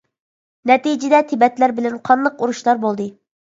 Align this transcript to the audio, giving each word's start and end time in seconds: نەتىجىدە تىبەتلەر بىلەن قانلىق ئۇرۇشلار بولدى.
نەتىجىدە 0.71 1.21
تىبەتلەر 1.33 1.77
بىلەن 1.83 2.03
قانلىق 2.11 2.43
ئۇرۇشلار 2.45 2.85
بولدى. 2.91 3.11